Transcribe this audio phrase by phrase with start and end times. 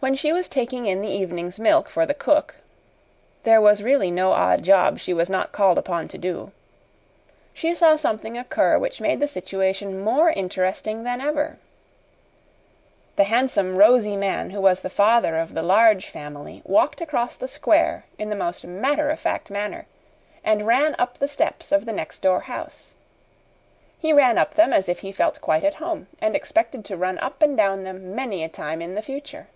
[0.00, 2.56] When she was taking in the evening's milk for the cook
[3.44, 6.50] (there was really no odd job she was not called upon to do),
[7.54, 11.58] she saw something occur which made the situation more interesting than ever.
[13.16, 17.48] The handsome, rosy man who was the father of the Large Family walked across the
[17.48, 19.86] square in the most matter of fact manner,
[20.42, 22.92] and ran up the steps of the next door house.
[23.98, 27.16] He ran up them as if he felt quite at home and expected to run
[27.20, 29.46] up and down them many a time in the future.